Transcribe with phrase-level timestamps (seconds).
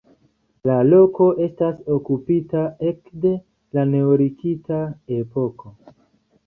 [0.69, 3.35] La loko estas okupita ekde
[3.79, 4.83] la neolitika
[5.21, 5.79] epoko.